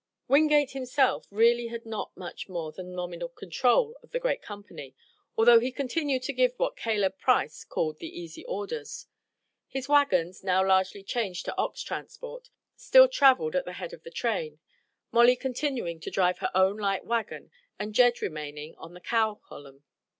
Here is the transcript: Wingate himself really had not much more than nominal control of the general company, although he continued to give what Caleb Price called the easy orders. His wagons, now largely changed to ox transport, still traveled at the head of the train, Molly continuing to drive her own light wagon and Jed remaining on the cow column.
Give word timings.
Wingate 0.27 0.71
himself 0.71 1.27
really 1.29 1.67
had 1.67 1.85
not 1.85 2.17
much 2.17 2.49
more 2.49 2.71
than 2.71 2.91
nominal 2.95 3.29
control 3.29 3.95
of 4.01 4.09
the 4.09 4.17
general 4.17 4.37
company, 4.41 4.95
although 5.37 5.59
he 5.59 5.71
continued 5.71 6.23
to 6.23 6.33
give 6.33 6.53
what 6.57 6.75
Caleb 6.75 7.19
Price 7.19 7.63
called 7.63 7.99
the 7.99 8.07
easy 8.09 8.43
orders. 8.45 9.05
His 9.67 9.87
wagons, 9.87 10.43
now 10.43 10.65
largely 10.65 11.03
changed 11.03 11.45
to 11.45 11.55
ox 11.55 11.83
transport, 11.83 12.49
still 12.75 13.07
traveled 13.07 13.55
at 13.55 13.65
the 13.65 13.73
head 13.73 13.93
of 13.93 14.01
the 14.01 14.09
train, 14.09 14.59
Molly 15.11 15.35
continuing 15.35 15.99
to 15.99 16.09
drive 16.09 16.39
her 16.39 16.49
own 16.55 16.77
light 16.77 17.05
wagon 17.05 17.51
and 17.77 17.93
Jed 17.93 18.23
remaining 18.23 18.73
on 18.79 18.95
the 18.95 19.01
cow 19.01 19.35
column. 19.35 19.83